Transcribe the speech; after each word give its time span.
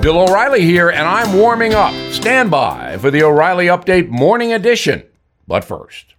Bill 0.00 0.20
O'Reilly 0.20 0.62
here, 0.62 0.90
and 0.90 1.08
I'm 1.08 1.36
warming 1.36 1.74
up. 1.74 1.92
Stand 2.12 2.52
by 2.52 2.96
for 2.98 3.10
the 3.10 3.24
O'Reilly 3.24 3.66
Update 3.66 4.08
Morning 4.08 4.52
Edition. 4.52 5.02
But 5.48 5.64
first, 5.64 6.14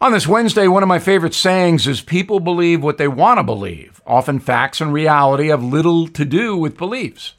on 0.00 0.10
this 0.10 0.26
Wednesday, 0.26 0.66
one 0.66 0.82
of 0.82 0.88
my 0.88 0.98
favorite 0.98 1.32
sayings 1.32 1.86
is 1.86 2.00
people 2.00 2.40
believe 2.40 2.82
what 2.82 2.98
they 2.98 3.06
want 3.06 3.38
to 3.38 3.44
believe. 3.44 4.02
Often 4.04 4.40
facts 4.40 4.80
and 4.80 4.92
reality 4.92 5.46
have 5.46 5.62
little 5.62 6.08
to 6.08 6.24
do 6.24 6.56
with 6.56 6.76
beliefs. 6.76 7.34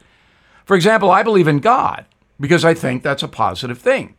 For 0.64 0.78
example, 0.78 1.12
I 1.12 1.24
believe 1.24 1.48
in 1.48 1.60
God 1.60 2.06
because 2.40 2.64
I 2.64 2.74
think 2.74 3.04
that's 3.04 3.24
a 3.24 3.28
positive 3.28 3.80
thing. 3.80 4.16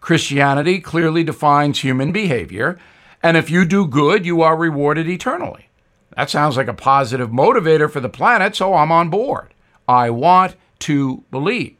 Christianity 0.00 0.80
clearly 0.80 1.22
defines 1.22 1.80
human 1.80 2.12
behavior, 2.12 2.78
and 3.22 3.36
if 3.36 3.50
you 3.50 3.66
do 3.66 3.86
good, 3.86 4.24
you 4.24 4.40
are 4.40 4.56
rewarded 4.56 5.06
eternally. 5.06 5.68
That 6.16 6.30
sounds 6.30 6.56
like 6.56 6.68
a 6.68 6.72
positive 6.72 7.28
motivator 7.28 7.90
for 7.90 8.00
the 8.00 8.08
planet, 8.08 8.56
so 8.56 8.72
I'm 8.72 8.90
on 8.90 9.10
board. 9.10 9.52
I 9.86 10.08
want 10.08 10.56
to 10.80 11.24
believe. 11.30 11.76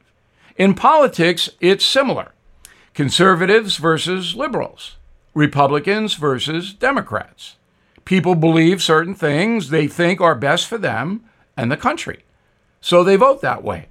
In 0.57 0.75
politics, 0.75 1.51
it's 1.61 1.85
similar 1.85 2.33
conservatives 2.95 3.77
versus 3.77 4.35
liberals, 4.35 4.97
Republicans 5.33 6.15
versus 6.15 6.75
Democrats. 6.75 7.55
People 8.05 8.35
believe 8.35 8.83
certain 8.83 9.15
things 9.15 9.71
they 9.71 9.87
think 9.87 10.21
are 10.21 10.35
best 10.35 10.67
for 10.67 10.79
them 10.79 11.23
and 11.57 11.71
the 11.71 11.77
country, 11.77 12.25
so 12.81 13.05
they 13.05 13.15
vote 13.15 13.41
that 13.41 13.63
way. 13.63 13.87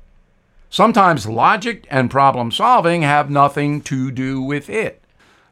Sometimes 0.69 1.25
logic 1.25 1.87
and 1.89 2.11
problem 2.11 2.51
solving 2.51 3.03
have 3.03 3.29
nothing 3.29 3.79
to 3.83 4.11
do 4.11 4.41
with 4.41 4.69
it. 4.69 5.01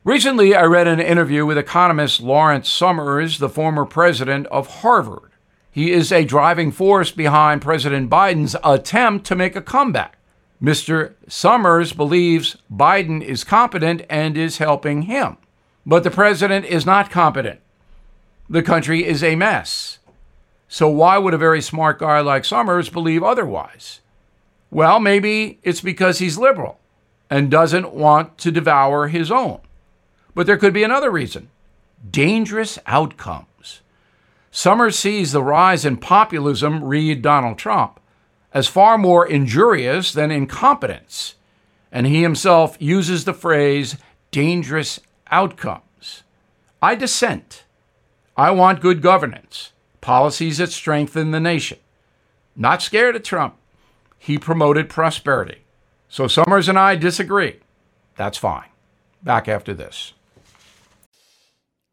Recently, 0.04 0.54
I 0.54 0.64
read 0.64 0.88
an 0.88 1.00
interview 1.00 1.46
with 1.46 1.58
economist 1.58 2.20
Lawrence 2.20 2.70
Summers, 2.70 3.40
the 3.40 3.50
former 3.50 3.86
president 3.86 4.48
of 4.48 4.82
Harvard. 4.82 5.32
He 5.76 5.92
is 5.92 6.10
a 6.10 6.24
driving 6.24 6.72
force 6.72 7.12
behind 7.12 7.62
President 7.62 8.10
Biden's 8.10 8.56
attempt 8.64 9.26
to 9.26 9.36
make 9.36 9.58
a 9.58 9.62
comeback. 9.62 10.18
Mr. 10.64 11.16
Summers 11.28 11.92
believes 11.92 12.56
Biden 12.74 13.22
is 13.22 13.44
competent 13.44 14.04
and 14.10 14.38
is 14.38 14.60
helping 14.60 15.02
him. 15.02 15.36
But 15.86 16.06
the 16.06 16.12
president 16.12 16.66
is 16.66 16.86
not 16.86 17.12
competent. 17.12 17.60
The 18.50 18.64
country 18.64 19.06
is 19.06 19.22
a 19.22 19.36
mess. 19.36 20.00
So, 20.70 20.88
why 20.88 21.18
would 21.18 21.34
a 21.34 21.38
very 21.38 21.62
smart 21.62 22.00
guy 22.00 22.22
like 22.22 22.46
Summers 22.46 22.88
believe 22.88 23.22
otherwise? 23.22 24.00
Well, 24.72 25.02
maybe 25.02 25.60
it's 25.62 25.82
because 25.82 26.20
he's 26.20 26.38
liberal 26.38 26.80
and 27.30 27.52
doesn't 27.52 27.94
want 27.94 28.38
to 28.38 28.50
devour 28.50 29.10
his 29.10 29.30
own. 29.30 29.60
But 30.34 30.48
there 30.48 30.56
could 30.56 30.74
be 30.74 30.84
another 30.84 31.12
reason 31.12 31.50
dangerous 32.10 32.80
outcome. 32.88 33.48
Summers 34.56 34.98
sees 34.98 35.34
the 35.34 35.44
rise 35.44 35.84
in 35.84 35.98
populism, 35.98 36.82
read 36.82 37.22
Donald 37.22 37.58
Trump, 37.58 38.00
as 38.54 38.70
far 38.70 38.98
more 38.98 39.28
injurious 39.28 40.14
than 40.14 40.32
incompetence, 40.32 41.36
and 41.92 42.08
he 42.08 42.22
himself 42.22 42.78
uses 42.80 43.26
the 43.26 43.34
phrase 43.34 43.98
dangerous 44.32 45.02
outcomes. 45.30 46.24
I 46.82 46.96
dissent. 46.96 47.66
I 48.38 48.52
want 48.52 48.80
good 48.80 49.02
governance, 49.02 49.74
policies 50.00 50.60
that 50.60 50.72
strengthen 50.72 51.32
the 51.32 51.42
nation. 51.42 51.80
Not 52.56 52.82
scared 52.82 53.18
of 53.18 53.24
Trump. 53.24 53.56
He 54.18 54.38
promoted 54.38 54.88
prosperity. 54.88 55.66
So 56.08 56.30
Summers 56.30 56.70
and 56.70 56.80
I 56.80 56.96
disagree. 56.96 57.60
That's 58.16 58.38
fine. 58.38 58.70
Back 59.22 59.50
after 59.50 59.74
this. 59.74 60.14